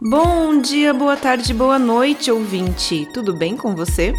[0.00, 3.06] Bom dia, boa tarde, boa noite, ouvinte.
[3.12, 4.14] Tudo bem com você?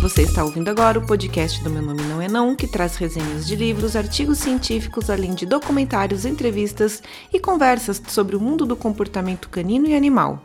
[0.00, 3.46] Você está ouvindo agora o podcast do Meu Nome Não É Não, que traz resenhas
[3.46, 7.00] de livros, artigos científicos, além de documentários, entrevistas
[7.32, 10.42] e conversas sobre o mundo do comportamento canino e animal.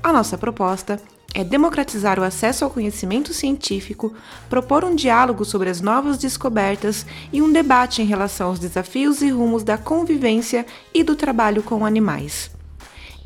[0.00, 1.00] A nossa proposta
[1.34, 4.14] é democratizar o acesso ao conhecimento científico,
[4.48, 9.30] propor um diálogo sobre as novas descobertas e um debate em relação aos desafios e
[9.30, 12.50] rumos da convivência e do trabalho com animais.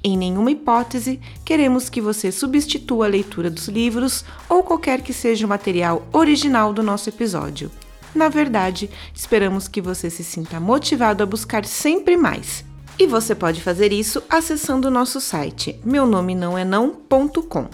[0.02, 5.44] Em nenhuma hipótese queremos que você substitua a leitura dos livros ou qualquer que seja
[5.44, 7.70] o material original do nosso episódio.
[8.14, 12.64] Na verdade, esperamos que você se sinta motivado a buscar sempre mais.
[12.98, 17.68] E você pode fazer isso acessando o nosso site meu nome não é não.com.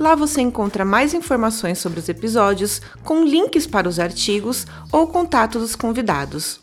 [0.00, 5.58] Lá você encontra mais informações sobre os episódios, com links para os artigos ou contato
[5.58, 6.58] dos convidados.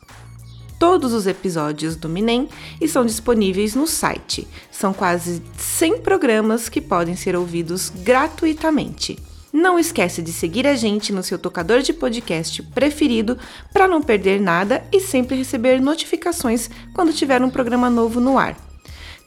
[0.80, 2.50] Todos os episódios do Minem
[2.82, 4.48] estão disponíveis no site.
[4.72, 9.20] São quase 100 programas que podem ser ouvidos gratuitamente.
[9.54, 13.38] Não esquece de seguir a gente no seu tocador de podcast preferido
[13.72, 18.67] para não perder nada e sempre receber notificações quando tiver um programa novo no ar.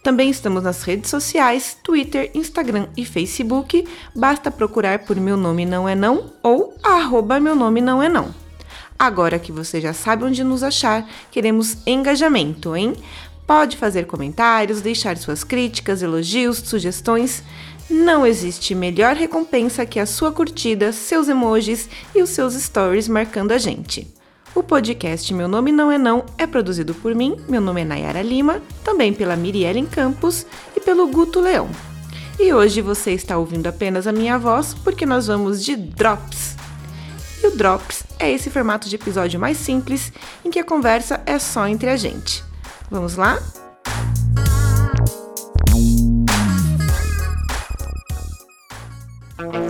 [0.03, 3.87] Também estamos nas redes sociais, Twitter, Instagram e Facebook.
[4.17, 8.35] Basta procurar por Meu Nome Não É Não ou arroba Meu Nome Não É Não.
[8.99, 12.95] Agora que você já sabe onde nos achar, queremos engajamento, hein?
[13.47, 17.43] Pode fazer comentários, deixar suas críticas, elogios, sugestões.
[17.89, 23.53] Não existe melhor recompensa que a sua curtida, seus emojis e os seus stories marcando
[23.53, 24.07] a gente.
[24.55, 28.21] O podcast Meu Nome Não É Não é produzido por mim, meu nome é Nayara
[28.21, 30.45] Lima, também pela Miriellen Campos
[30.77, 31.69] e pelo Guto Leão.
[32.39, 36.57] E hoje você está ouvindo apenas a minha voz porque nós vamos de Drops.
[37.43, 40.13] E o Drops é esse formato de episódio mais simples
[40.45, 42.43] em que a conversa é só entre a gente.
[42.91, 43.39] Vamos lá?
[49.39, 49.70] Não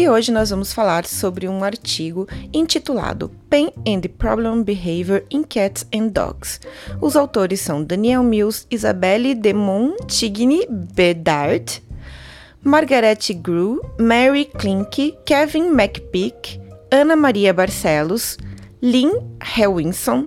[0.00, 5.86] E hoje nós vamos falar sobre um artigo intitulado Pain and Problem Behavior in Cats
[5.94, 6.58] and Dogs.
[7.02, 11.82] Os autores são Daniel Mills, Isabelle de Montigny Bedard,
[12.64, 16.58] Margaret Grew, Mary Klink, Kevin McPeak,
[16.90, 18.38] Ana Maria Barcelos,
[18.80, 19.12] Lynn
[19.54, 20.26] Hewinson,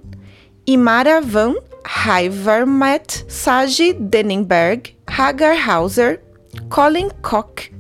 [0.68, 6.22] Imara Van Heivermet, Sagi Denenberg, Hagar Hauser,
[6.70, 7.73] Colin Koch,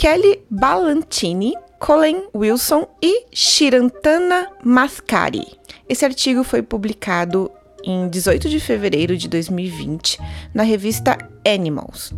[0.00, 5.46] Kelly Ballantini, Colin Wilson e Shirantana Mascari.
[5.86, 7.50] Esse artigo foi publicado
[7.84, 10.18] em 18 de fevereiro de 2020
[10.54, 12.14] na revista Animals.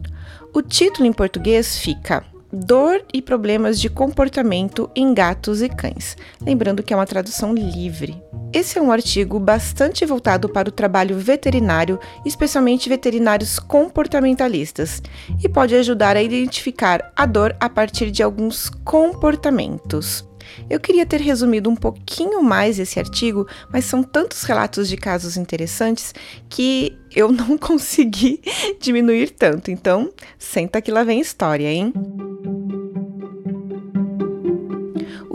[0.55, 6.19] O título em português fica Dor e problemas de comportamento em gatos e cães.
[6.39, 8.23] Lembrando que é uma tradução livre.
[8.53, 15.01] Esse é um artigo bastante voltado para o trabalho veterinário, especialmente veterinários comportamentalistas,
[15.43, 20.23] e pode ajudar a identificar a dor a partir de alguns comportamentos.
[20.69, 25.39] Eu queria ter resumido um pouquinho mais esse artigo, mas são tantos relatos de casos
[25.39, 26.15] interessantes
[26.51, 28.43] que eu não consegui
[28.79, 29.71] diminuir tanto.
[29.71, 31.95] Então, senta que lá vem história, hein?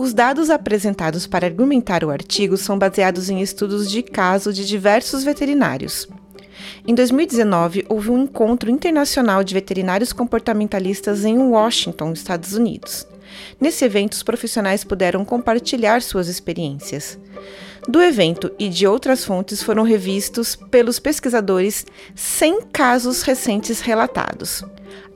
[0.07, 5.21] Os dados apresentados para argumentar o artigo são baseados em estudos de caso de diversos
[5.21, 6.07] veterinários.
[6.87, 13.05] Em 2019, houve um encontro internacional de veterinários comportamentalistas em Washington, Estados Unidos.
[13.59, 17.19] Nesse evento, os profissionais puderam compartilhar suas experiências.
[17.87, 24.61] Do evento e de outras fontes foram revistos pelos pesquisadores 100 casos recentes relatados.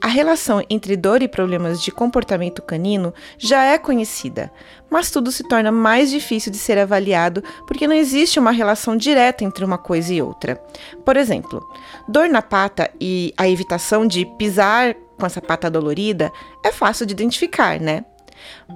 [0.00, 4.50] A relação entre dor e problemas de comportamento canino já é conhecida,
[4.90, 9.44] mas tudo se torna mais difícil de ser avaliado porque não existe uma relação direta
[9.44, 10.56] entre uma coisa e outra.
[11.04, 11.62] Por exemplo,
[12.08, 16.32] dor na pata e a evitação de pisar com essa pata dolorida
[16.64, 18.04] é fácil de identificar, né?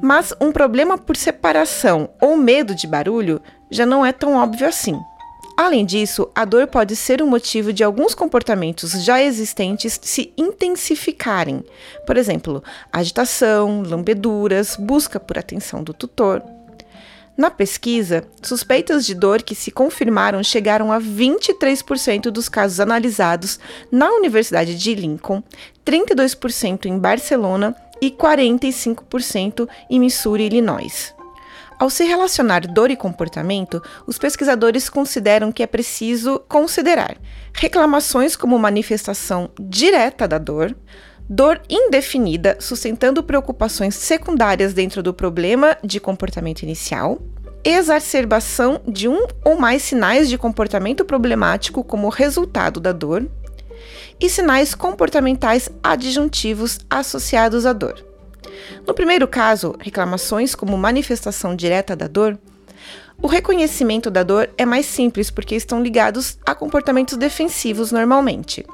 [0.02, 3.40] Mas um problema por separação ou medo de barulho
[3.70, 4.98] já não é tão óbvio assim.
[5.56, 11.64] Além disso, a dor pode ser um motivo de alguns comportamentos já existentes se intensificarem.
[12.06, 16.42] Por exemplo, agitação, lambeduras, busca por atenção do tutor.
[17.36, 23.58] Na pesquisa, suspeitas de dor que se confirmaram chegaram a 23% dos casos analisados
[23.90, 25.42] na Universidade de Lincoln,
[25.84, 31.15] 32% em Barcelona e 45% em Missouri, Illinois.
[31.78, 37.18] Ao se relacionar dor e comportamento, os pesquisadores consideram que é preciso considerar
[37.52, 40.74] reclamações como manifestação direta da dor,
[41.28, 47.20] dor indefinida sustentando preocupações secundárias dentro do problema de comportamento inicial,
[47.62, 53.28] exacerbação de um ou mais sinais de comportamento problemático como resultado da dor
[54.18, 58.15] e sinais comportamentais adjuntivos associados à dor.
[58.86, 62.38] No primeiro caso, reclamações como manifestação direta da dor,
[63.20, 68.64] o reconhecimento da dor é mais simples porque estão ligados a comportamentos defensivos normalmente.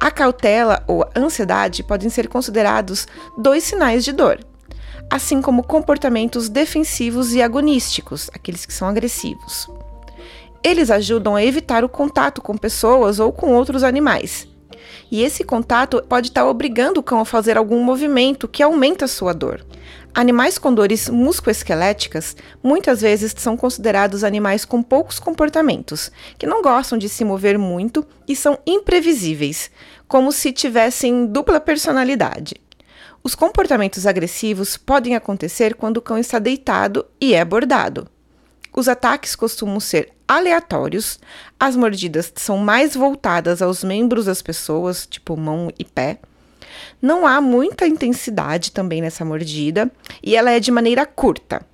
[0.00, 4.38] A cautela ou a ansiedade podem ser considerados dois sinais de dor,
[5.10, 9.68] assim como comportamentos defensivos e agonísticos, aqueles que são agressivos.
[10.62, 14.48] Eles ajudam a evitar o contato com pessoas ou com outros animais,
[15.10, 19.32] e esse contato pode estar obrigando o cão a fazer algum movimento que aumenta sua
[19.32, 19.64] dor.
[20.14, 26.96] Animais com dores musculoesqueléticas muitas vezes são considerados animais com poucos comportamentos, que não gostam
[26.96, 29.70] de se mover muito e são imprevisíveis,
[30.08, 32.54] como se tivessem dupla personalidade.
[33.22, 38.08] Os comportamentos agressivos podem acontecer quando o cão está deitado e é abordado.
[38.72, 41.18] Os ataques costumam ser aleatórios,
[41.58, 46.18] as mordidas são mais voltadas aos membros das pessoas, tipo mão e pé.
[47.00, 49.90] Não há muita intensidade também nessa mordida
[50.22, 51.64] e ela é de maneira curta,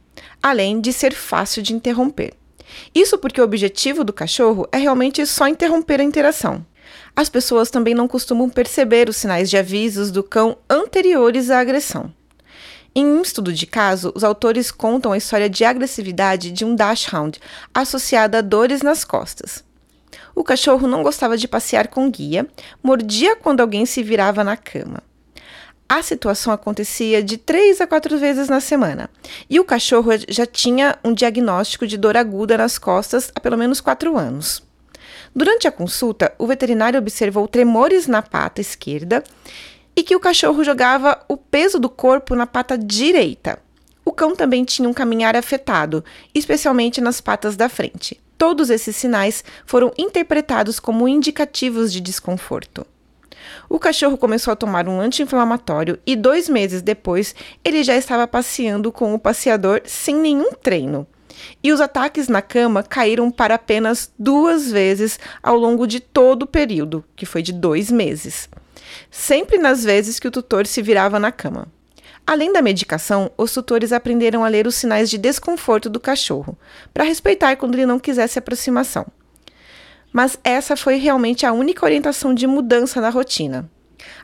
[0.42, 2.34] além de ser fácil de interromper.
[2.94, 6.64] Isso porque o objetivo do cachorro é realmente só interromper a interação.
[7.14, 12.12] As pessoas também não costumam perceber os sinais de avisos do cão anteriores à agressão.
[12.94, 17.40] Em um estudo de caso, os autores contam a história de agressividade de um dachshund
[17.72, 19.64] associada a dores nas costas.
[20.34, 22.46] O cachorro não gostava de passear com guia,
[22.82, 25.02] mordia quando alguém se virava na cama.
[25.88, 29.10] A situação acontecia de três a quatro vezes na semana,
[29.48, 33.80] e o cachorro já tinha um diagnóstico de dor aguda nas costas há pelo menos
[33.80, 34.62] quatro anos.
[35.34, 39.22] Durante a consulta, o veterinário observou tremores na pata esquerda
[39.94, 43.58] e que o cachorro jogava o peso do corpo na pata direita.
[44.04, 46.04] O cão também tinha um caminhar afetado,
[46.34, 48.20] especialmente nas patas da frente.
[48.36, 52.84] Todos esses sinais foram interpretados como indicativos de desconforto.
[53.68, 57.34] O cachorro começou a tomar um anti-inflamatório e dois meses depois
[57.64, 61.06] ele já estava passeando com o passeador sem nenhum treino.
[61.62, 66.46] E os ataques na cama caíram para apenas duas vezes ao longo de todo o
[66.46, 68.48] período, que foi de dois meses
[69.10, 71.68] sempre nas vezes que o tutor se virava na cama.
[72.26, 76.56] Além da medicação, os tutores aprenderam a ler os sinais de desconforto do cachorro,
[76.94, 79.06] para respeitar quando ele não quisesse aproximação.
[80.12, 83.68] Mas essa foi realmente a única orientação de mudança na rotina.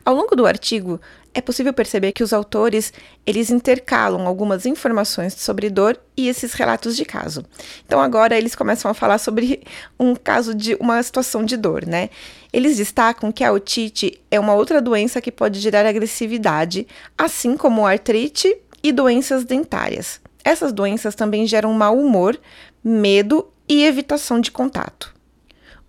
[0.05, 0.99] Ao longo do artigo,
[1.33, 2.91] é possível perceber que os autores
[3.25, 7.45] eles intercalam algumas informações sobre dor e esses relatos de caso.
[7.85, 9.63] Então agora eles começam a falar sobre
[9.99, 12.09] um caso de uma situação de dor, né?
[12.51, 16.87] Eles destacam que a otite é uma outra doença que pode gerar agressividade,
[17.17, 20.19] assim como artrite e doenças dentárias.
[20.43, 22.39] Essas doenças também geram mau humor,
[22.83, 25.13] medo e evitação de contato.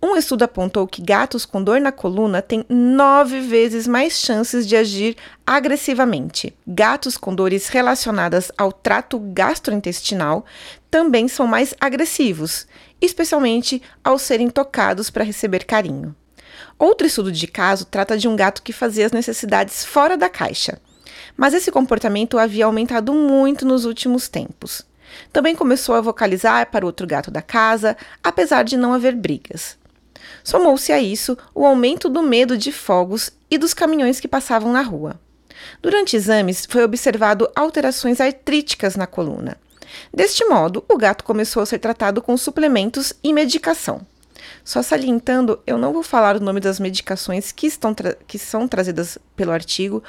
[0.03, 4.75] Um estudo apontou que gatos com dor na coluna têm nove vezes mais chances de
[4.75, 5.15] agir
[5.45, 6.55] agressivamente.
[6.65, 10.43] Gatos com dores relacionadas ao trato gastrointestinal
[10.89, 12.65] também são mais agressivos,
[12.99, 16.15] especialmente ao serem tocados para receber carinho.
[16.81, 20.81] Outro estudo de caso trata de um gato que fazia as necessidades fora da caixa,
[21.37, 24.81] mas esse comportamento havia aumentado muito nos últimos tempos.
[25.31, 29.77] Também começou a vocalizar para outro gato da casa, apesar de não haver brigas.
[30.43, 34.81] Somou-se a isso o aumento do medo de fogos e dos caminhões que passavam na
[34.81, 35.19] rua.
[35.83, 39.55] Durante exames, foi observado alterações artríticas na coluna.
[40.11, 44.01] Deste modo, o gato começou a ser tratado com suplementos e medicação.
[44.63, 47.95] Só salientando, eu não vou falar o nome das medicações que, estão
[48.27, 50.03] que são trazidas pelo artigo.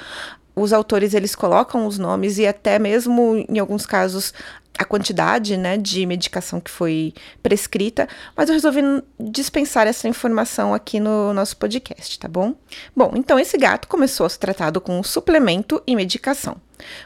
[0.55, 4.33] Os autores eles colocam os nomes e até mesmo em alguns casos
[4.77, 8.81] a quantidade né, de medicação que foi prescrita, mas eu resolvi
[9.19, 12.55] dispensar essa informação aqui no nosso podcast, tá bom?
[12.95, 16.57] Bom, então esse gato começou a ser tratado com suplemento e medicação.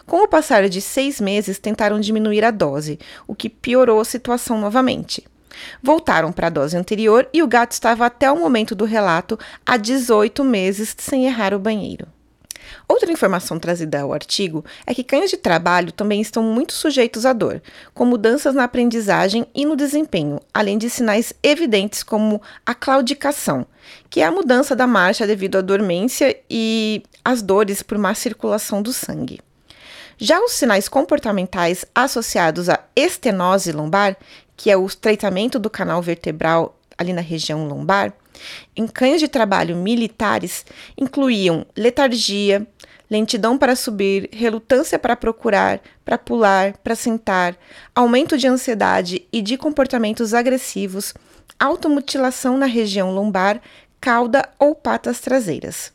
[0.05, 4.59] Com o passar de seis meses, tentaram diminuir a dose, o que piorou a situação
[4.59, 5.27] novamente.
[5.81, 9.77] Voltaram para a dose anterior e o gato estava até o momento do relato há
[9.77, 12.07] 18 meses sem errar o banheiro.
[12.87, 17.33] Outra informação trazida ao artigo é que cães de trabalho também estão muito sujeitos à
[17.33, 17.61] dor,
[17.93, 23.65] com mudanças na aprendizagem e no desempenho, além de sinais evidentes como a claudicação,
[24.09, 28.81] que é a mudança da marcha devido à dormência e às dores por má circulação
[28.81, 29.39] do sangue.
[30.19, 34.17] Já os sinais comportamentais associados à estenose lombar,
[34.57, 38.11] que é o estreitamento do canal vertebral ali na região lombar,
[38.75, 40.65] em cães de trabalho militares
[40.97, 42.67] incluíam letargia,
[43.09, 47.55] lentidão para subir, relutância para procurar, para pular, para sentar,
[47.95, 51.13] aumento de ansiedade e de comportamentos agressivos,
[51.59, 53.61] automutilação na região lombar,
[54.01, 55.91] cauda ou patas traseiras.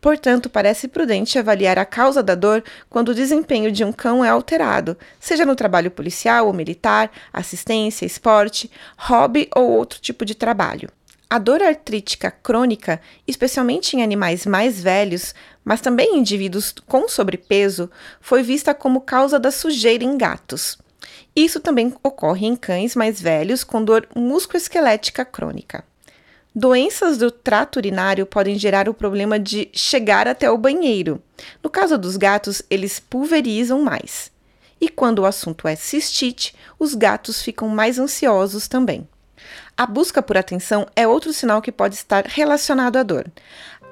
[0.00, 4.28] Portanto, parece prudente avaliar a causa da dor quando o desempenho de um cão é
[4.28, 10.88] alterado, seja no trabalho policial ou militar, assistência, esporte, hobby ou outro tipo de trabalho.
[11.28, 17.90] A dor artrítica crônica, especialmente em animais mais velhos, mas também em indivíduos com sobrepeso,
[18.20, 20.78] foi vista como causa da sujeira em gatos.
[21.34, 25.84] Isso também ocorre em cães mais velhos com dor musculoesquelética crônica.
[26.58, 31.22] Doenças do trato urinário podem gerar o problema de chegar até o banheiro.
[31.62, 34.32] No caso dos gatos, eles pulverizam mais.
[34.80, 39.06] E quando o assunto é cistite, os gatos ficam mais ansiosos também.
[39.76, 43.26] A busca por atenção é outro sinal que pode estar relacionado à dor.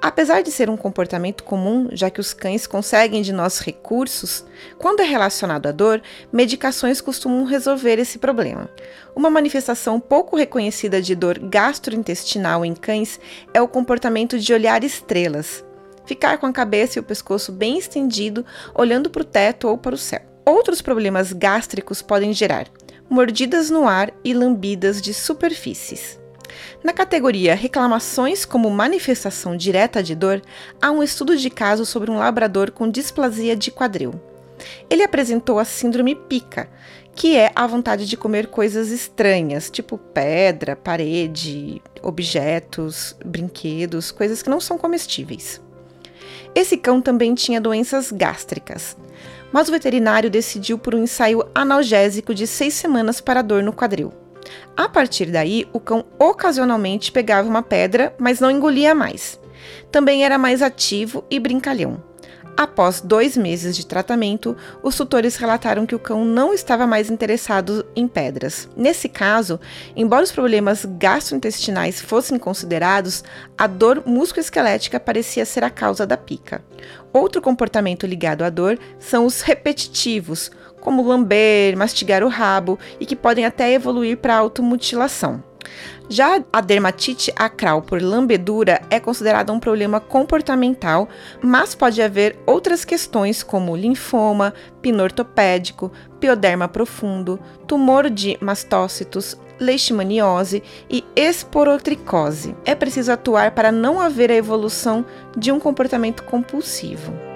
[0.05, 4.45] Apesar de ser um comportamento comum, já que os cães conseguem de nós recursos,
[4.77, 8.69] quando é relacionado à dor, medicações costumam resolver esse problema.
[9.17, 13.19] Uma manifestação pouco reconhecida de dor gastrointestinal em cães
[13.55, 15.65] é o comportamento de olhar estrelas.
[16.05, 18.45] Ficar com a cabeça e o pescoço bem estendido,
[18.75, 20.21] olhando para o teto ou para o céu.
[20.45, 22.67] Outros problemas gástricos podem gerar
[23.09, 26.23] mordidas no ar e lambidas de superfícies.
[26.85, 30.43] Na categoria Reclamações como manifestação direta de dor,
[30.83, 34.13] há um estudo de caso sobre um labrador com displasia de quadril.
[34.91, 36.69] Ele apresentou a síndrome pica,
[37.17, 44.51] que é a vontade de comer coisas estranhas, tipo pedra, parede, objetos, brinquedos, coisas que
[44.51, 45.63] não são comestíveis.
[46.55, 48.95] Esse cão também tinha doenças gástricas
[49.55, 54.13] mas o veterinário decidiu por um ensaio analgésico de seis semanas para dor no quadril.
[54.77, 59.39] A partir daí, o cão ocasionalmente pegava uma pedra, mas não engolia mais.
[59.91, 62.03] Também era mais ativo e brincalhão.
[62.57, 67.85] Após dois meses de tratamento, os tutores relataram que o cão não estava mais interessado
[67.97, 68.69] em pedras.
[68.77, 69.59] Nesse caso,
[69.97, 73.25] embora os problemas gastrointestinais fossem considerados,
[73.59, 76.65] a dor musculoesquelética parecia ser a causa da pica.
[77.13, 80.53] Outro comportamento ligado à dor são os repetitivos,
[80.85, 85.43] como lamber, mastigar o rabo e que podem até evoluir para automutilação.
[86.09, 91.09] Já a dermatite acral por lambedura é considerada um problema comportamental,
[91.43, 101.03] mas pode haver outras questões como linfoma, pinortopédico, pioderma profundo, tumor de mastócitos, leishmaniose e
[101.17, 102.55] esporotricose.
[102.67, 107.34] É preciso atuar para não haver a evolução de um comportamento compulsivo.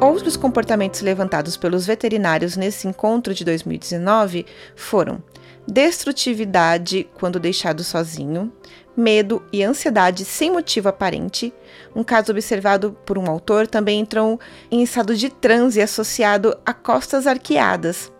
[0.00, 5.20] Outros comportamentos levantados pelos veterinários nesse encontro de 2019 foram
[5.66, 8.52] destrutividade quando deixado sozinho,
[8.96, 11.52] medo e ansiedade sem motivo aparente.
[11.96, 14.38] Um caso observado por um autor também entrou
[14.70, 18.12] em estado de transe associado a costas arqueadas.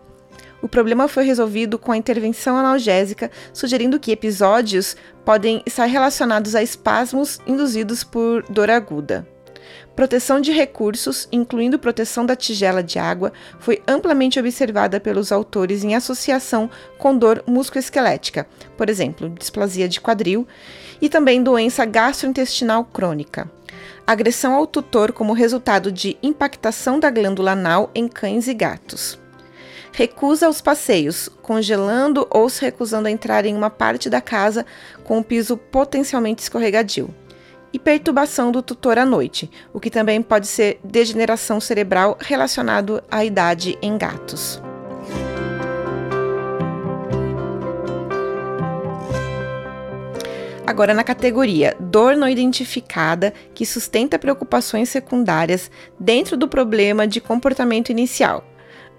[0.61, 6.61] O problema foi resolvido com a intervenção analgésica, sugerindo que episódios podem estar relacionados a
[6.61, 9.25] espasmos induzidos por dor aguda.
[9.99, 15.93] Proteção de recursos, incluindo proteção da tigela de água, foi amplamente observada pelos autores em
[15.93, 20.47] associação com dor musculoesquelética, por exemplo, displasia de quadril,
[21.01, 23.51] e também doença gastrointestinal crônica.
[24.07, 29.19] Agressão ao tutor como resultado de impactação da glândula anal em cães e gatos.
[29.91, 34.65] Recusa aos passeios, congelando ou se recusando a entrar em uma parte da casa
[35.03, 37.13] com o piso potencialmente escorregadio
[37.71, 43.23] e perturbação do tutor à noite, o que também pode ser degeneração cerebral relacionado à
[43.23, 44.61] idade em gatos.
[50.69, 57.89] Agora, na categoria dor não identificada que sustenta preocupações secundárias dentro do problema de comportamento
[57.89, 58.45] inicial.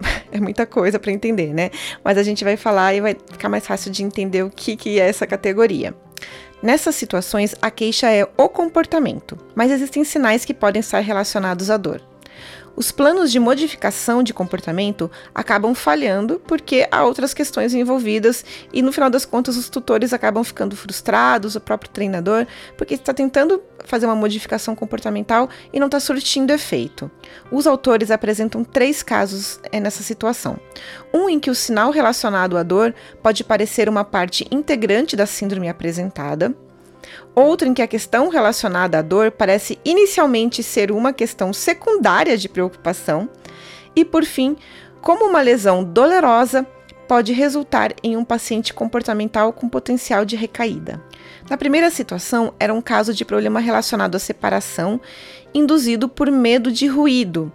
[0.32, 1.70] É muita coisa para entender, né?
[2.04, 5.00] Mas a gente vai falar e vai ficar mais fácil de entender o que, que
[5.00, 5.94] é essa categoria.
[6.62, 11.76] Nessas situações, a queixa é o comportamento, mas existem sinais que podem estar relacionados à
[11.76, 12.09] dor.
[12.80, 18.90] Os planos de modificação de comportamento acabam falhando porque há outras questões envolvidas e no
[18.90, 22.46] final das contas os tutores acabam ficando frustrados, o próprio treinador,
[22.78, 27.10] porque está tentando fazer uma modificação comportamental e não está surtindo efeito.
[27.52, 30.58] Os autores apresentam três casos é, nessa situação.
[31.12, 35.68] Um em que o sinal relacionado à dor pode parecer uma parte integrante da síndrome
[35.68, 36.56] apresentada
[37.34, 42.48] outro em que a questão relacionada à dor parece inicialmente ser uma questão secundária de
[42.48, 43.28] preocupação,
[43.94, 44.56] e por fim,
[45.00, 46.66] como uma lesão dolorosa
[47.08, 51.02] pode resultar em um paciente comportamental com potencial de recaída.
[51.48, 55.00] Na primeira situação, era um caso de problema relacionado à separação,
[55.52, 57.52] induzido por medo de ruído.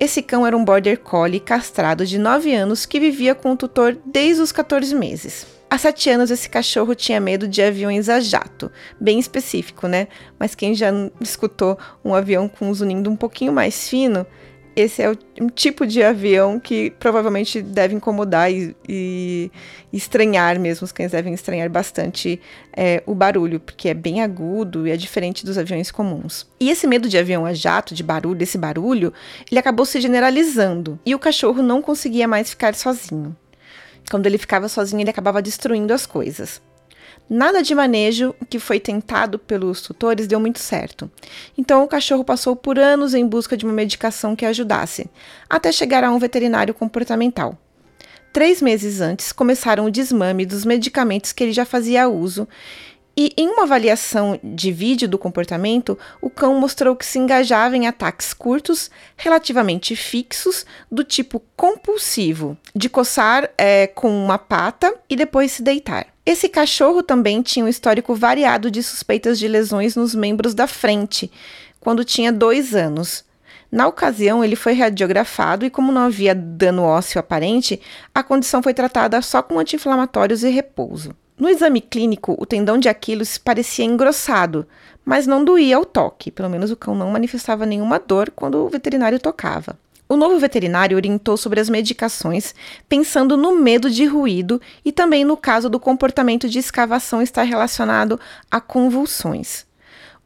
[0.00, 3.96] Esse cão era um border collie castrado de 9 anos que vivia com o tutor
[4.04, 5.57] desde os 14 meses.
[5.70, 8.72] Há sete anos, esse cachorro tinha medo de aviões a jato.
[8.98, 10.08] Bem específico, né?
[10.38, 10.88] Mas quem já
[11.20, 14.26] escutou um avião com um zunindo um pouquinho mais fino,
[14.74, 19.50] esse é o, um tipo de avião que provavelmente deve incomodar e, e
[19.92, 20.86] estranhar mesmo.
[20.86, 22.40] Os cães devem estranhar bastante
[22.74, 26.46] é, o barulho, porque é bem agudo e é diferente dos aviões comuns.
[26.58, 29.12] E esse medo de avião a jato, de barulho, desse barulho,
[29.50, 33.36] ele acabou se generalizando e o cachorro não conseguia mais ficar sozinho.
[34.08, 36.60] Quando ele ficava sozinho, ele acabava destruindo as coisas.
[37.28, 41.10] Nada de manejo que foi tentado pelos tutores deu muito certo.
[41.58, 45.10] Então o cachorro passou por anos em busca de uma medicação que ajudasse,
[45.48, 47.58] até chegar a um veterinário comportamental.
[48.32, 52.48] Três meses antes, começaram o desmame dos medicamentos que ele já fazia uso
[53.20, 57.88] e em uma avaliação de vídeo do comportamento, o cão mostrou que se engajava em
[57.88, 65.50] ataques curtos, relativamente fixos, do tipo compulsivo, de coçar é, com uma pata e depois
[65.50, 66.06] se deitar.
[66.24, 71.28] Esse cachorro também tinha um histórico variado de suspeitas de lesões nos membros da frente,
[71.80, 73.24] quando tinha dois anos.
[73.68, 77.80] Na ocasião, ele foi radiografado e, como não havia dano ósseo aparente,
[78.14, 81.16] a condição foi tratada só com anti-inflamatórios e repouso.
[81.38, 84.66] No exame clínico, o tendão de Aquiles parecia engrossado,
[85.04, 86.32] mas não doía ao toque.
[86.32, 89.78] Pelo menos o cão não manifestava nenhuma dor quando o veterinário tocava.
[90.08, 92.54] O novo veterinário orientou sobre as medicações,
[92.88, 98.18] pensando no medo de ruído e também no caso do comportamento de escavação estar relacionado
[98.50, 99.67] a convulsões.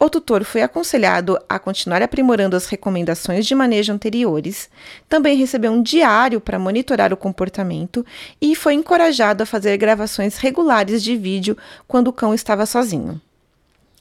[0.04, 4.68] O tutor foi aconselhado a continuar aprimorando as recomendações de manejo anteriores,
[5.08, 8.04] também recebeu um diário para monitorar o comportamento
[8.40, 13.20] e foi encorajado a fazer gravações regulares de vídeo quando o cão estava sozinho.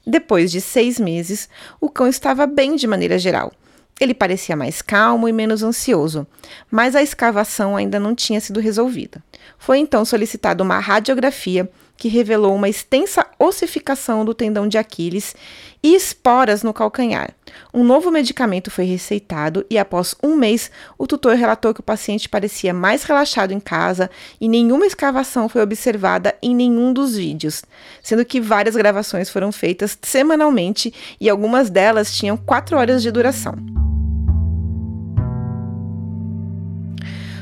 [0.04, 1.48] Depois de seis meses,
[1.80, 3.54] o cão estava bem de maneira geral.
[4.00, 6.26] Ele parecia mais calmo e menos ansioso,
[6.72, 9.24] mas a escavação ainda não tinha sido resolvida.
[9.56, 11.70] Foi então solicitada uma radiografia
[12.02, 15.36] que revelou uma extensa ossificação do tendão de Aquiles
[15.84, 17.30] e esporas no calcanhar.
[17.72, 22.28] Um novo medicamento foi receitado e, após um mês, o tutor relatou que o paciente
[22.28, 24.10] parecia mais relaxado em casa
[24.40, 27.64] e nenhuma escavação foi observada em nenhum dos vídeos,
[28.02, 33.71] sendo que várias gravações foram feitas semanalmente e algumas delas tinham quatro horas de duração.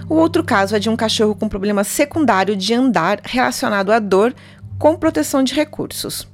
[0.09, 4.33] O outro caso é de um cachorro com problema secundário de andar relacionado à dor
[4.79, 6.27] com proteção de recursos.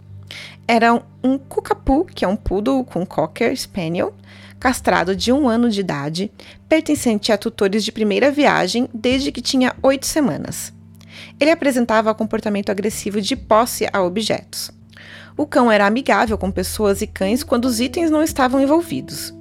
[0.66, 4.14] Era um cucapu, que é um poodle com cocker spaniel,
[4.62, 6.32] castrado de um ano de idade,
[6.70, 10.72] pertencente a tutores de primeira viagem desde que tinha oito semanas.
[11.38, 14.72] Ele apresentava comportamento agressivo de posse a objetos.
[15.36, 19.34] O cão era amigável com pessoas e cães quando os itens não estavam envolvidos.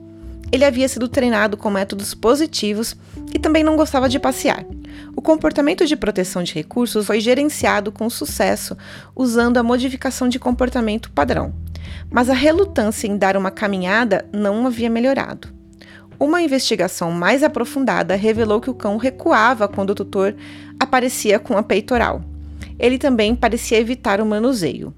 [0.55, 2.97] Ele havia sido treinado com métodos positivos
[3.35, 4.65] e também não gostava de passear.
[5.17, 8.77] O comportamento de proteção de recursos foi gerenciado com sucesso
[9.17, 11.53] usando a modificação de comportamento padrão,
[12.09, 15.49] mas a relutância em dar uma caminhada não havia melhorado.
[16.21, 20.37] Uma investigação mais aprofundada revelou que o cão recuava quando o tutor
[20.79, 22.23] aparecia com a peitoral.
[22.79, 24.95] Ele também parecia evitar o manuseio.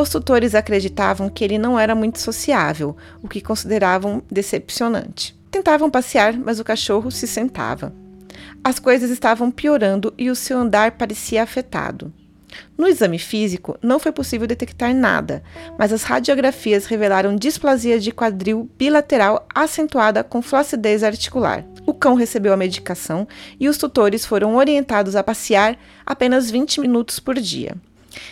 [0.00, 5.36] Os tutores acreditavam que ele não era muito sociável, o que consideravam decepcionante.
[5.50, 7.92] Tentavam passear, mas o cachorro se sentava.
[8.62, 12.12] As coisas estavam piorando e o seu andar parecia afetado.
[12.76, 15.42] No exame físico, não foi possível detectar nada,
[15.76, 21.64] mas as radiografias revelaram displasia de quadril bilateral acentuada com flacidez articular.
[21.84, 23.26] O cão recebeu a medicação
[23.58, 27.74] e os tutores foram orientados a passear apenas 20 minutos por dia.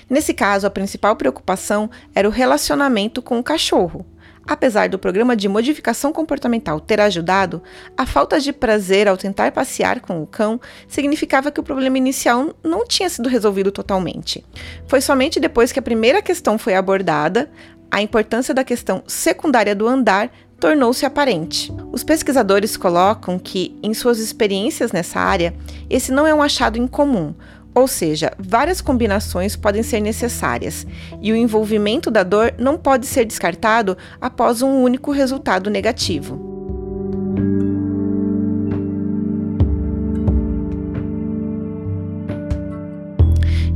[0.08, 4.04] Nesse caso, a principal preocupação era o relacionamento com o cachorro.
[4.46, 7.60] Apesar do programa de modificação comportamental ter ajudado,
[7.96, 12.54] a falta de prazer ao tentar passear com o cão significava que o problema inicial
[12.62, 14.44] não tinha sido resolvido totalmente.
[14.86, 17.50] Foi somente depois que a primeira questão foi abordada,
[17.90, 21.72] a importância da questão secundária do andar tornou-se aparente.
[21.92, 25.54] Os pesquisadores colocam que, em suas experiências nessa área,
[25.90, 27.34] esse não é um achado incomum,
[27.76, 30.86] ou seja, várias combinações podem ser necessárias,
[31.20, 36.40] e o envolvimento da dor não pode ser descartado após um único resultado negativo.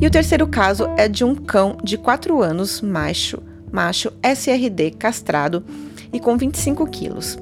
[0.00, 5.62] E o terceiro caso é de um cão de 4 anos, macho, macho SRD castrado
[6.10, 7.36] e com 25 quilos.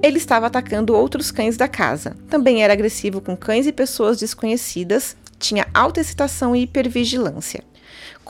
[0.00, 2.16] Ele estava atacando outros cães da casa.
[2.28, 7.64] Também era agressivo com cães e pessoas desconhecidas, tinha alta excitação e hipervigilância.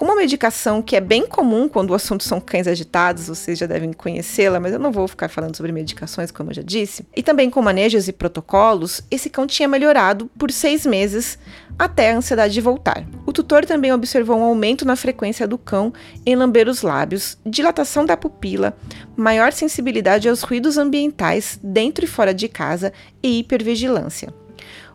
[0.01, 3.67] Com uma medicação que é bem comum quando o assunto são cães agitados, vocês já
[3.67, 7.05] devem conhecê-la, mas eu não vou ficar falando sobre medicações, como eu já disse.
[7.15, 11.39] E também com manejos e protocolos, esse cão tinha melhorado por seis meses
[11.79, 13.05] até a ansiedade voltar.
[13.27, 15.93] O tutor também observou um aumento na frequência do cão
[16.25, 18.75] em lamber os lábios, dilatação da pupila,
[19.15, 22.91] maior sensibilidade aos ruídos ambientais dentro e fora de casa
[23.23, 24.40] e hipervigilância.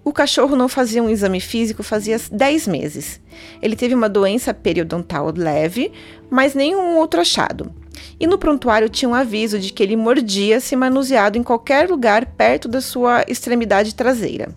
[0.05, 3.19] O cachorro não fazia um exame físico fazia 10 meses.
[3.59, 5.91] Ele teve uma doença periodontal leve,
[6.29, 7.73] mas nenhum outro achado.
[8.19, 12.23] E no prontuário tinha um aviso de que ele mordia se manuseado em qualquer lugar
[12.27, 14.49] perto da sua extremidade traseira.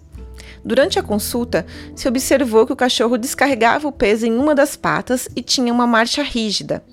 [0.69, 1.65] Durante a consulta,
[1.97, 5.87] se observou que o cachorro descarregava o peso em uma das patas e tinha uma
[5.87, 6.85] marcha rígida.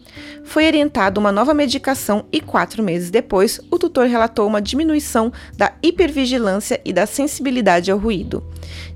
[0.45, 5.73] Foi orientado uma nova medicação e quatro meses depois, o tutor relatou uma diminuição da
[5.83, 8.41] hipervigilância e da sensibilidade ao ruído.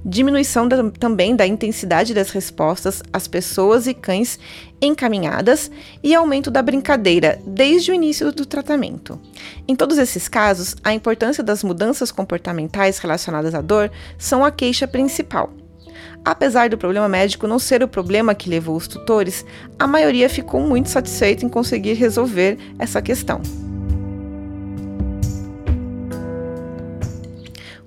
[0.04, 4.40] Diminuição da, também da intensidade das respostas às pessoas e cães
[4.82, 5.70] encaminhadas
[6.02, 9.20] e aumento da brincadeira desde o início do tratamento.
[9.68, 14.88] Em todos esses casos, a importância das mudanças comportamentais relacionadas à dor são a queixa
[14.88, 15.54] principal.
[16.24, 19.46] Apesar do problema médico não ser o problema que levou os tutores,
[19.78, 23.42] a maioria ficou muito satisfeita em conseguir resolver essa questão.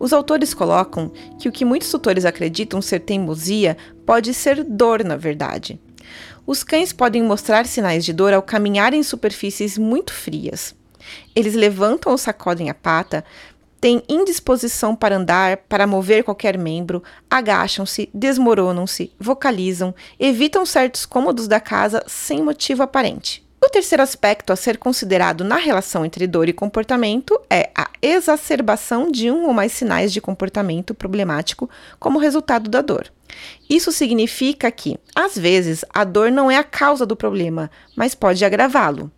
[0.03, 5.17] Os autores colocam que o que muitos tutores acreditam ser teimosia pode ser dor, na
[5.17, 5.81] verdade.
[6.45, 10.75] Os cães podem mostrar sinais de dor ao caminhar em superfícies muito frias.
[11.37, 13.25] Eles levantam ou sacodem a pata,
[13.81, 21.61] têm indisposição para andar, para mover qualquer membro, agacham-se, desmoronam-se, vocalizam, evitam certos cômodos da
[21.61, 23.42] casa sem motivo aparente.
[23.65, 29.09] O terceiro aspecto a ser considerado na relação entre dor e comportamento é a exacerbação
[29.09, 33.07] de um ou mais sinais de comportamento problemático como resultado da dor.
[33.71, 38.45] Isso significa que, às vezes, a dor não é a causa do problema, mas pode
[38.45, 39.09] agravá-lo.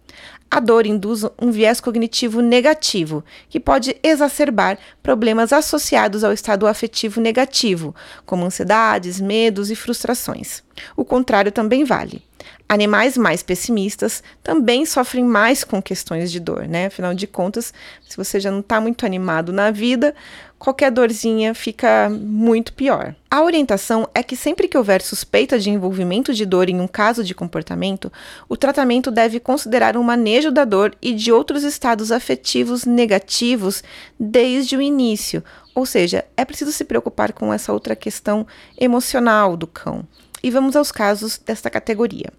[0.51, 7.21] A dor induz um viés cognitivo negativo, que pode exacerbar problemas associados ao estado afetivo
[7.21, 10.63] negativo, como ansiedades, medos e frustrações.
[10.97, 12.23] O contrário também vale.
[12.69, 16.87] Animais mais pessimistas também sofrem mais com questões de dor, né?
[16.87, 17.75] Afinal de contas,
[18.09, 20.15] se você já não está muito animado na vida,
[20.65, 23.15] qualquer dorzinha fica muito pior.
[23.31, 27.23] A orientação é que sempre que houver suspeita de envolvimento de dor em um caso
[27.23, 28.11] de comportamento,
[28.49, 33.85] o tratamento deve considerar um manejo da dor e de outros estados afetivos negativos
[34.19, 35.45] desde o início.
[35.75, 38.47] Ou seja, é preciso se preocupar com essa outra questão
[38.81, 40.09] emocional do cão.
[40.43, 42.33] E vamos aos casos desta categoria.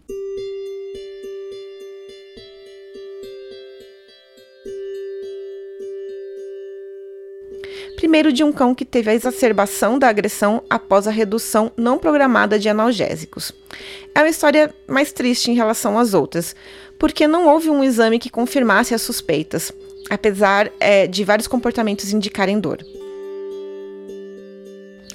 [8.16, 12.58] Primeiro, de um cão que teve a exacerbação da agressão após a redução não programada
[12.58, 13.52] de analgésicos.
[14.16, 16.56] É uma história mais triste em relação às outras,
[16.98, 19.70] porque não houve um exame que confirmasse as suspeitas,
[20.10, 22.80] apesar é, de vários comportamentos indicarem dor.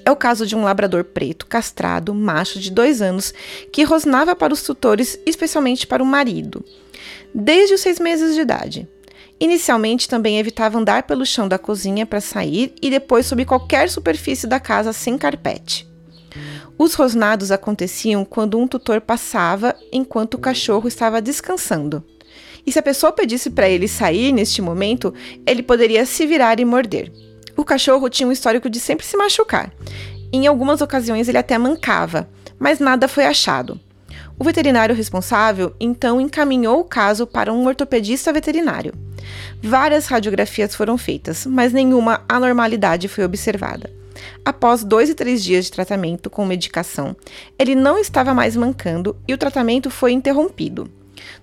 [0.04, 3.32] É o caso de um labrador preto, castrado, macho de dois anos,
[3.72, 6.62] que rosnava para os tutores, especialmente para o marido,
[7.34, 8.86] desde os seis meses de idade.
[9.40, 14.46] Inicialmente também evitava andar pelo chão da cozinha para sair e depois sobre qualquer superfície
[14.46, 15.88] da casa sem carpete.
[16.76, 22.04] Os rosnados aconteciam quando um tutor passava enquanto o cachorro estava descansando.
[22.66, 25.12] E se a pessoa pedisse para ele sair neste momento,
[25.46, 27.10] ele poderia se virar e morder.
[27.56, 29.72] O cachorro tinha um histórico de sempre se machucar.
[30.32, 33.80] Em algumas ocasiões ele até mancava, mas nada foi achado.
[34.40, 38.94] O veterinário responsável então encaminhou o caso para um ortopedista veterinário.
[39.62, 43.90] Várias radiografias foram feitas, mas nenhuma anormalidade foi observada.
[44.42, 47.14] Após dois e três dias de tratamento com medicação,
[47.58, 50.90] ele não estava mais mancando e o tratamento foi interrompido.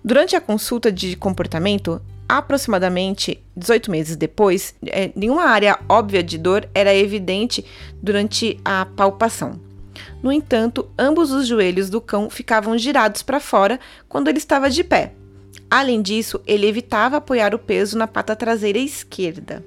[0.04, 6.68] Durante a consulta de comportamento, aproximadamente 18 meses depois, é, nenhuma área óbvia de dor
[6.74, 7.64] era evidente
[8.02, 9.67] durante a palpação.
[10.22, 14.84] No entanto, ambos os joelhos do cão ficavam girados para fora quando ele estava de
[14.84, 15.14] pé,
[15.70, 19.64] Além disso, ele evitava apoiar o peso na pata traseira esquerda.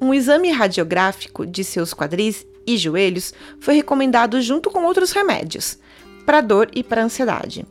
[0.00, 5.78] Um exame radiográfico de seus quadris e joelhos foi recomendado junto com outros remédios,
[6.24, 7.66] para dor e para ansiedade.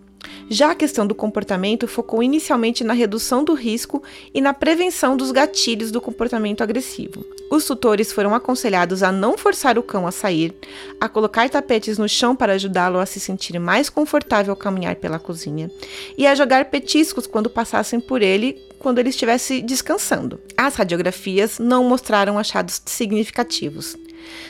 [0.50, 4.02] Já a questão do comportamento focou inicialmente na redução do risco
[4.34, 7.26] e na prevenção dos gatilhos do comportamento agressivo.
[7.52, 10.54] Os tutores foram aconselhados a não forçar o cão a sair,
[11.00, 15.20] a colocar tapetes no chão para ajudá-lo a se sentir mais confortável ao caminhar pela
[15.20, 15.70] cozinha
[16.18, 20.40] e a jogar petiscos quando passassem por ele quando ele estivesse descansando.
[20.56, 23.98] As radiografias não mostraram achados significativos.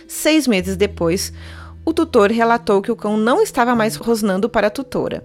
[0.07, 1.31] Seis meses depois,
[1.85, 5.23] o tutor relatou que o cão não estava mais rosnando para a tutora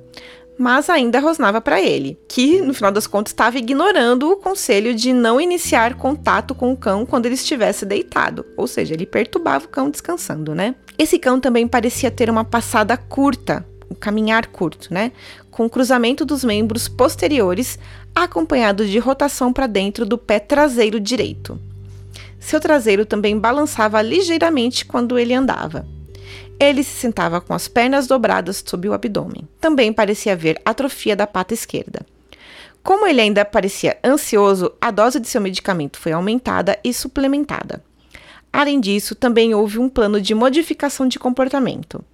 [0.58, 5.12] mas ainda rosnava para ele, que no final das contas estava ignorando o conselho de
[5.12, 9.68] não iniciar contato com o cão quando ele estivesse deitado, ou seja, ele perturbava o
[9.68, 10.74] cão descansando, né?
[10.98, 15.12] Esse cão também parecia ter uma passada curta, um caminhar curto, né?
[15.50, 17.78] Com cruzamento dos membros posteriores,
[18.14, 21.58] acompanhado de rotação para dentro do pé traseiro direito.
[22.38, 25.86] Seu traseiro também balançava ligeiramente quando ele andava.
[26.62, 29.48] Ele se sentava com as pernas dobradas sob o abdômen.
[29.60, 32.06] Também parecia haver atrofia da pata esquerda.
[32.84, 37.82] Como ele ainda parecia ansioso, a dose de seu medicamento foi aumentada e suplementada.
[38.52, 42.04] Além disso, também houve um plano de modificação de comportamento.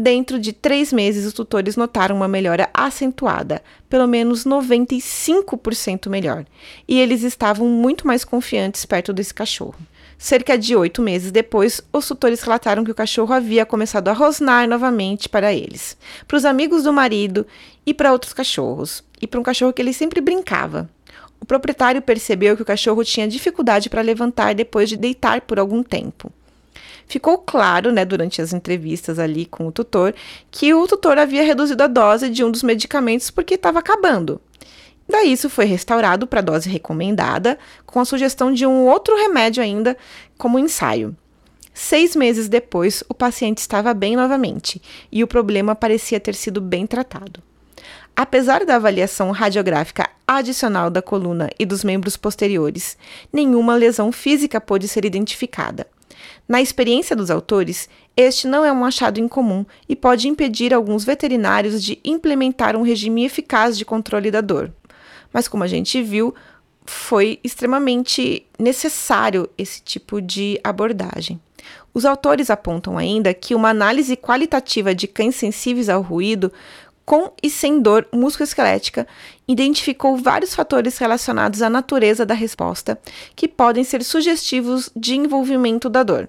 [0.00, 6.44] Dentro de três meses, os tutores notaram uma melhora acentuada, pelo menos 95% melhor,
[6.86, 9.74] e eles estavam muito mais confiantes perto desse cachorro.
[10.16, 14.68] Cerca de oito meses depois, os tutores relataram que o cachorro havia começado a rosnar
[14.68, 15.96] novamente para eles,
[16.28, 17.44] para os amigos do marido
[17.84, 20.88] e para outros cachorros, e para um cachorro que ele sempre brincava.
[21.40, 25.82] O proprietário percebeu que o cachorro tinha dificuldade para levantar depois de deitar por algum
[25.82, 26.32] tempo.
[27.08, 30.14] Ficou claro, né, durante as entrevistas ali com o tutor,
[30.50, 34.40] que o tutor havia reduzido a dose de um dos medicamentos porque estava acabando.
[35.08, 39.62] Daí isso foi restaurado para a dose recomendada, com a sugestão de um outro remédio
[39.62, 39.96] ainda
[40.36, 41.16] como ensaio.
[41.72, 46.86] Seis meses depois, o paciente estava bem novamente e o problema parecia ter sido bem
[46.86, 47.42] tratado.
[48.14, 52.98] Apesar da avaliação radiográfica adicional da coluna e dos membros posteriores,
[53.32, 55.86] nenhuma lesão física pôde ser identificada.
[56.48, 61.82] Na experiência dos autores, este não é um achado incomum e pode impedir alguns veterinários
[61.82, 64.72] de implementar um regime eficaz de controle da dor
[65.32, 66.34] mas como a gente viu,
[66.84, 71.40] foi extremamente necessário esse tipo de abordagem.
[71.92, 76.52] Os autores apontam ainda que uma análise qualitativa de cães sensíveis ao ruído
[77.08, 79.06] com e sem dor musculoesquelética
[79.48, 83.00] identificou vários fatores relacionados à natureza da resposta
[83.34, 86.28] que podem ser sugestivos de envolvimento da dor.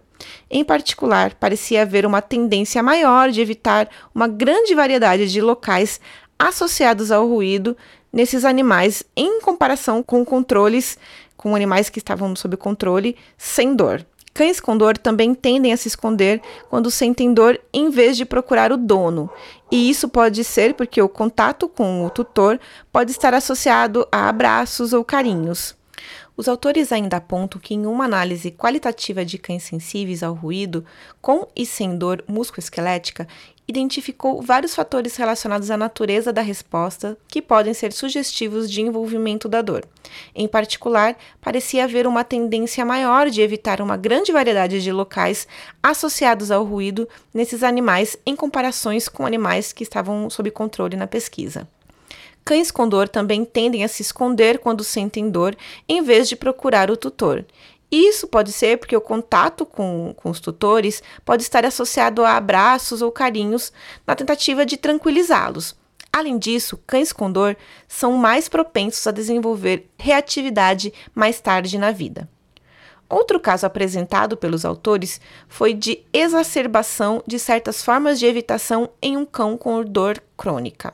[0.50, 6.00] Em particular, parecia haver uma tendência maior de evitar uma grande variedade de locais
[6.40, 7.76] associados ao ruído
[8.12, 10.98] nesses animais em comparação com controles,
[11.36, 14.06] com animais que estavam sob controle sem dor.
[14.40, 18.72] Cães com dor também tendem a se esconder quando sentem dor em vez de procurar
[18.72, 19.30] o dono.
[19.70, 22.58] E isso pode ser porque o contato com o tutor
[22.90, 25.76] pode estar associado a abraços ou carinhos.
[26.38, 30.86] Os autores ainda apontam que, em uma análise qualitativa de cães sensíveis ao ruído,
[31.22, 33.28] com e sem dor musculoesquelética,
[33.70, 39.62] identificou vários fatores relacionados à natureza da resposta que podem ser sugestivos de envolvimento da
[39.62, 39.86] dor.
[40.34, 45.48] Em particular, parecia haver uma tendência maior de evitar uma grande variedade de locais
[45.84, 51.68] associados ao ruído nesses animais em comparações com animais que estavam sob controle na pesquisa.
[52.44, 55.56] Cães com dor também tendem a se esconder quando sentem dor
[55.88, 57.46] em vez de procurar o tutor.
[57.92, 63.02] Isso pode ser porque o contato com, com os tutores pode estar associado a abraços
[63.02, 63.74] ou carinhos
[64.06, 65.76] na tentativa de tranquilizá-los.
[66.12, 67.56] Além disso, cães com dor
[67.88, 72.30] são mais propensos a desenvolver reatividade mais tarde na vida.
[73.08, 79.26] Outro caso apresentado pelos autores foi de exacerbação de certas formas de evitação em um
[79.26, 80.94] cão com dor crônica.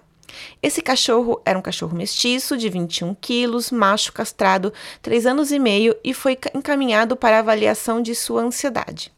[0.62, 5.96] Esse cachorro era um cachorro mestiço de 21 quilos, macho castrado, 3 anos e meio
[6.04, 9.12] e foi encaminhado para avaliação de sua ansiedade.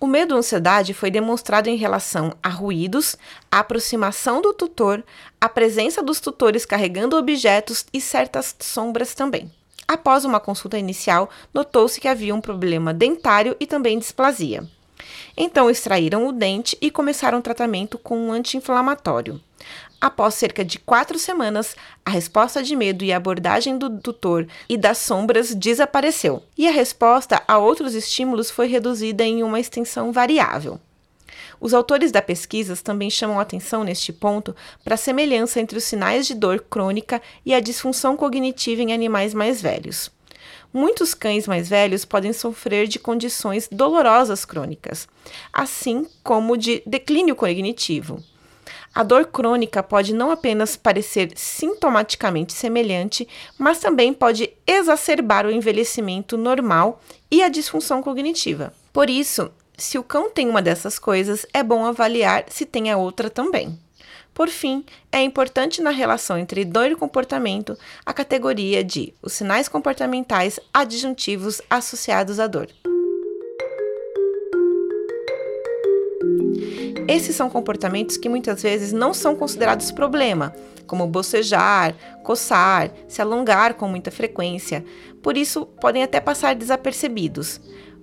[0.00, 3.16] O medo e ansiedade foi demonstrado em relação a ruídos,
[3.50, 5.02] a aproximação do tutor,
[5.40, 9.50] a presença dos tutores carregando objetos e certas sombras também.
[9.86, 14.66] Após uma consulta inicial, notou-se que havia um problema dentário e também displasia.
[15.36, 19.40] Então extraíram o dente e começaram o tratamento com um anti-inflamatório.
[20.04, 24.98] Após cerca de quatro semanas, a resposta de medo e abordagem do tutor e das
[24.98, 30.78] sombras desapareceu, e a resposta a outros estímulos foi reduzida em uma extensão variável.
[31.58, 36.26] Os autores da pesquisa também chamam atenção neste ponto para a semelhança entre os sinais
[36.26, 40.10] de dor crônica e a disfunção cognitiva em animais mais velhos.
[40.70, 45.08] Muitos cães mais velhos podem sofrer de condições dolorosas crônicas,
[45.50, 48.22] assim como de declínio cognitivo.
[48.94, 53.26] A dor crônica pode não apenas parecer sintomaticamente semelhante,
[53.58, 58.72] mas também pode exacerbar o envelhecimento normal e a disfunção cognitiva.
[58.92, 62.96] Por isso, se o cão tem uma dessas coisas, é bom avaliar se tem a
[62.96, 63.76] outra também.
[64.32, 67.76] Por fim, é importante na relação entre dor e comportamento
[68.06, 72.68] a categoria de os sinais comportamentais adjuntivos associados à dor.
[77.06, 80.54] Esses são comportamentos que muitas vezes não são considerados problema,
[80.86, 84.84] como bocejar, coçar, se alongar com muita frequência,
[85.22, 87.60] por isso podem até passar desapercebidos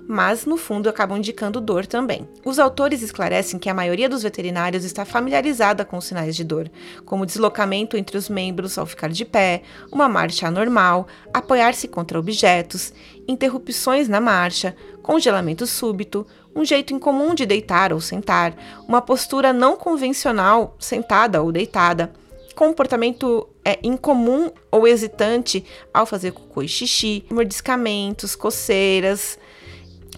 [0.07, 2.27] mas no fundo acabam indicando dor também.
[2.43, 6.69] Os autores esclarecem que a maioria dos veterinários está familiarizada com os sinais de dor,
[7.05, 12.93] como deslocamento entre os membros ao ficar de pé, uma marcha anormal, apoiar-se contra objetos,
[13.25, 18.55] interrupções na marcha, congelamento súbito, um jeito incomum de deitar ou sentar,
[18.87, 22.11] uma postura não convencional, sentada ou deitada,
[22.55, 29.39] comportamento é, incomum ou hesitante ao fazer cocô e xixi, mordiscamentos, coceiras,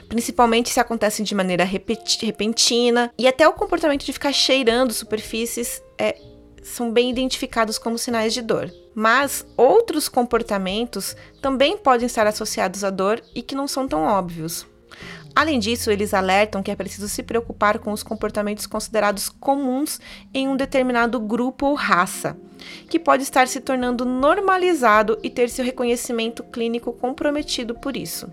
[0.10, 6.18] principalmente se acontecem de maneira repentina, e até o comportamento de ficar cheirando superfícies é,
[6.62, 8.72] são bem identificados como sinais de dor.
[8.96, 14.68] Mas outros comportamentos também podem estar associados à dor e que não são tão óbvios.
[15.36, 20.00] Além disso, eles alertam que é preciso se preocupar com os comportamentos considerados comuns
[20.34, 22.38] em um determinado grupo ou raça,
[22.90, 28.32] que pode estar se tornando normalizado e ter seu reconhecimento clínico comprometido por isso.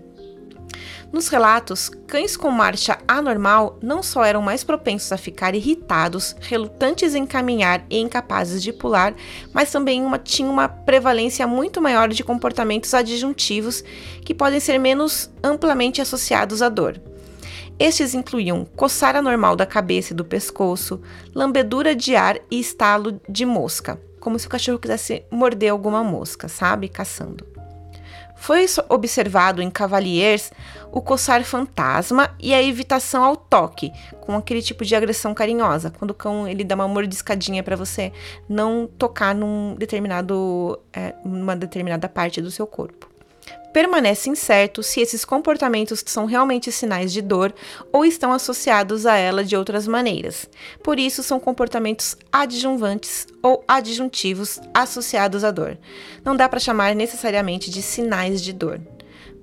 [1.11, 7.13] Nos relatos, cães com marcha anormal não só eram mais propensos a ficar irritados, relutantes
[7.13, 9.13] em caminhar e incapazes de pular,
[9.53, 13.83] mas também uma, tinham uma prevalência muito maior de comportamentos adjuntivos
[14.23, 17.01] que podem ser menos amplamente associados à dor.
[17.77, 21.01] Estes incluíam coçar anormal da cabeça e do pescoço,
[21.35, 26.47] lambedura de ar e estalo de mosca, como se o cachorro quisesse morder alguma mosca,
[26.47, 26.87] sabe?
[26.87, 27.51] Caçando.
[28.41, 30.51] Foi observado em Cavaliers
[30.91, 36.11] o coçar fantasma e a evitação ao toque, com aquele tipo de agressão carinhosa, quando
[36.11, 38.11] o cão ele dá uma mordiscadinha para você
[38.49, 43.11] não tocar num determinado, é, uma determinada parte do seu corpo
[43.71, 47.53] permanece incerto se esses comportamentos são realmente sinais de dor
[47.91, 50.49] ou estão associados a ela de outras maneiras.
[50.83, 55.77] Por isso, são comportamentos adjuvantes ou adjuntivos associados à dor.
[56.23, 58.79] Não dá para chamar necessariamente de sinais de dor.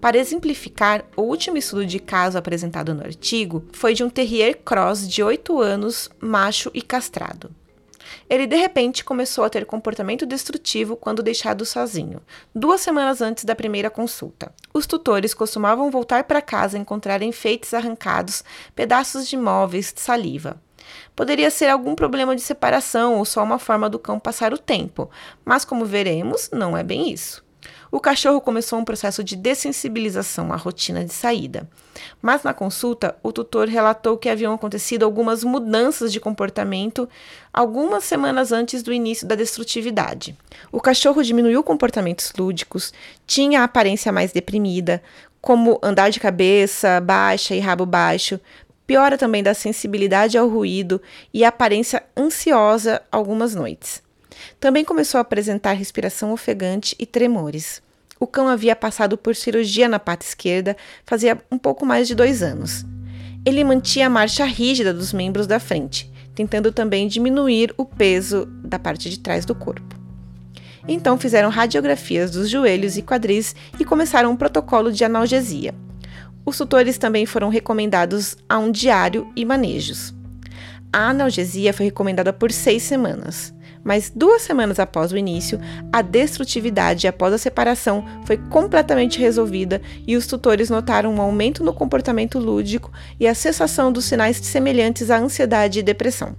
[0.00, 5.08] Para exemplificar, o último estudo de caso apresentado no artigo foi de um Terrier Cross
[5.08, 7.50] de 8 anos, macho e castrado.
[8.30, 12.22] Ele de repente começou a ter comportamento destrutivo quando deixado sozinho,
[12.54, 14.52] duas semanas antes da primeira consulta.
[14.72, 20.61] Os tutores costumavam voltar para casa e encontrar enfeites arrancados, pedaços de móveis, saliva.
[21.14, 25.11] Poderia ser algum problema de separação ou só uma forma do cão passar o tempo,
[25.44, 27.47] mas como veremos, não é bem isso.
[27.90, 31.68] O cachorro começou um processo de dessensibilização à rotina de saída.
[32.20, 37.09] Mas na consulta, o tutor relatou que haviam acontecido algumas mudanças de comportamento
[37.53, 40.37] algumas semanas antes do início da destrutividade.
[40.70, 42.92] O cachorro diminuiu comportamentos lúdicos,
[43.27, 45.03] tinha a aparência mais deprimida,
[45.40, 48.38] como andar de cabeça baixa e rabo baixo,
[48.87, 51.01] piora também da sensibilidade ao ruído
[51.33, 54.03] e aparência ansiosa algumas noites.
[54.61, 57.83] Também começou a apresentar respiração ofegante e tremores.
[58.20, 62.42] O cão havia passado por cirurgia na pata esquerda fazia um pouco mais de dois
[62.42, 62.85] anos.
[63.44, 68.79] Ele mantinha a marcha rígida dos membros da frente, tentando também diminuir o peso da
[68.79, 69.96] parte de trás do corpo.
[70.87, 75.74] Então fizeram radiografias dos joelhos e quadris e começaram um protocolo de analgesia.
[76.44, 80.14] Os tutores também foram recomendados a um diário e manejos.
[80.92, 83.55] A analgesia foi recomendada por seis semanas
[83.88, 85.59] mas duas semanas após o início,
[85.90, 91.72] a destrutividade após a separação foi completamente resolvida e os tutores notaram um aumento no
[91.72, 96.37] comportamento lúdico e a cessação dos sinais semelhantes à ansiedade e depressão.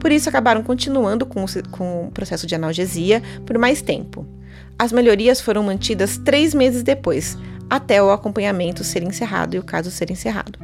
[0.00, 4.26] Por isso, acabaram continuando com o, com o processo de analgesia por mais tempo.
[4.78, 7.36] As melhorias foram mantidas três meses depois,
[7.68, 10.58] até o acompanhamento ser encerrado e o caso ser encerrado.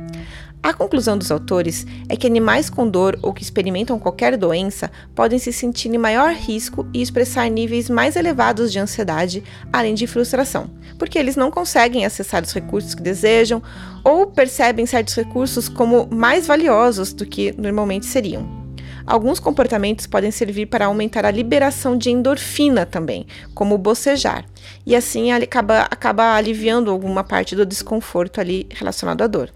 [0.65, 5.39] A conclusão dos autores é que animais com dor ou que experimentam qualquer doença podem
[5.39, 10.71] se sentir em maior risco e expressar níveis mais elevados de ansiedade, além de frustração,
[10.99, 13.63] porque eles não conseguem acessar os recursos que desejam
[14.03, 18.65] ou percebem certos recursos como mais valiosos do que normalmente seriam.
[19.07, 24.47] Alguns comportamentos podem servir para aumentar a liberação de endorfina também, como bocejar,
[24.87, 29.53] e assim acaba, acaba aliviando alguma parte do desconforto ali relacionado à dor.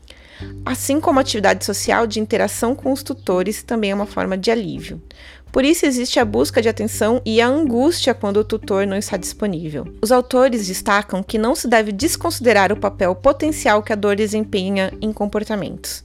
[0.64, 4.50] Assim como a atividade social de interação com os tutores também é uma forma de
[4.50, 5.00] alívio.
[5.50, 9.16] Por isso existe a busca de atenção e a angústia quando o tutor não está
[9.16, 9.86] disponível.
[10.02, 14.92] Os autores destacam que não se deve desconsiderar o papel potencial que a dor desempenha
[15.00, 16.04] em comportamentos.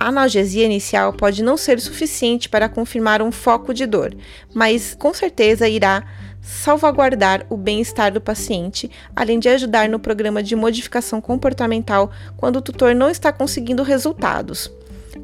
[0.00, 4.16] A analgesia inicial pode não ser suficiente para confirmar um foco de dor,
[4.54, 6.06] mas com certeza irá
[6.48, 12.62] salvaguardar o bem-estar do paciente, além de ajudar no programa de modificação comportamental quando o
[12.62, 14.70] tutor não está conseguindo resultados.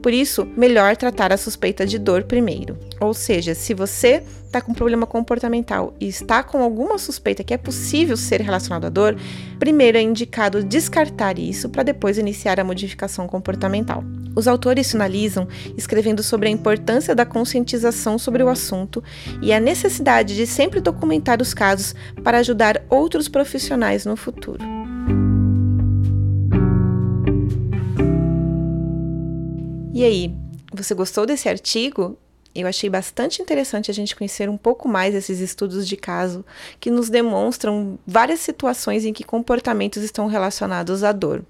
[0.02, 2.78] Por isso, melhor tratar a suspeita de dor primeiro.
[3.00, 4.22] Ou seja, se você
[4.54, 8.88] está com problema comportamental e está com alguma suspeita que é possível ser relacionado à
[8.88, 9.16] dor,
[9.58, 14.04] primeiro é indicado descartar isso para depois iniciar a modificação comportamental.
[14.36, 19.02] Os autores finalizam escrevendo sobre a importância da conscientização sobre o assunto
[19.42, 24.73] e a necessidade de sempre documentar os casos para ajudar outros profissionais no futuro.
[29.94, 30.34] E aí,
[30.72, 32.18] você gostou desse artigo?
[32.52, 36.44] Eu achei bastante interessante a gente conhecer um pouco mais esses estudos de caso
[36.80, 41.44] que nos demonstram várias situações em que comportamentos estão relacionados à dor.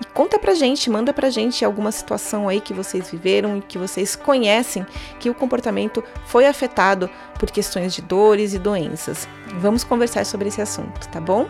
[0.00, 3.76] E conta pra gente, manda pra gente alguma situação aí que vocês viveram e que
[3.76, 4.86] vocês conhecem
[5.20, 9.28] que o comportamento foi afetado por questões de dores e doenças.
[9.58, 11.46] Vamos conversar sobre esse assunto, tá bom?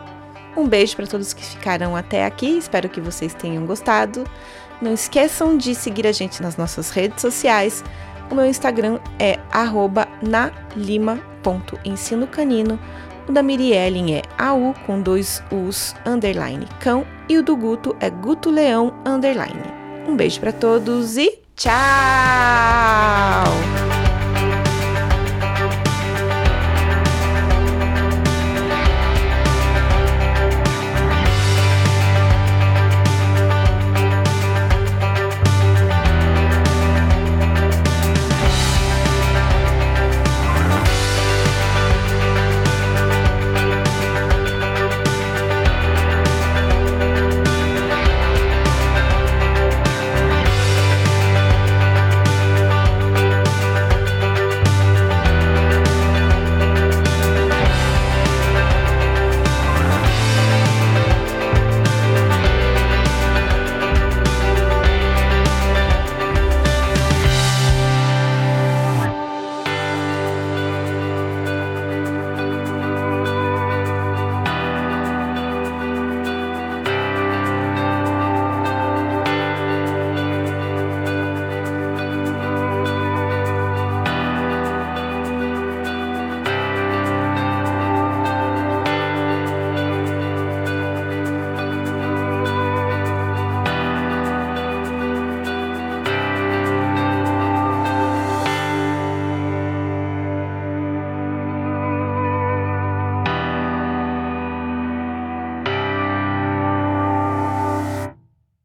[0.56, 4.24] Um beijo para todos que ficaram até aqui, espero que vocês tenham gostado.
[4.80, 7.82] Não esqueçam de seguir a gente nas nossas redes sociais.
[8.30, 9.38] O meu Instagram é
[10.22, 12.78] nalima.ensinocanino.
[13.28, 18.08] O da Miriellen é AU com dois U's underline cão e o do Guto é
[18.08, 19.64] Guto Leão underline.
[20.06, 21.72] Um beijo para todos e tchau!